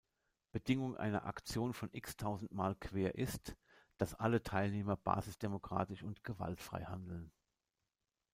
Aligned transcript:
Bedingung 0.51 0.97
einer 0.97 1.25
Aktion 1.27 1.73
von 1.75 1.93
X-tausendmal 1.93 2.73
quer 2.77 3.13
ist, 3.13 3.55
dass 3.97 4.15
alle 4.15 4.41
Teilnehmer 4.41 4.97
basisdemokratisch 4.97 6.01
und 6.01 6.23
gewaltfrei 6.23 6.85
handeln. 6.85 7.31